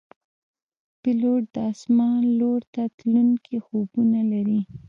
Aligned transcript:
پیلوټ 1.01 1.43
د 1.53 1.55
آسمان 1.71 2.17
لور 2.39 2.61
ته 2.73 2.83
تلونکي 2.97 3.57
خوبونه 3.65 4.19
لري. 4.31 4.59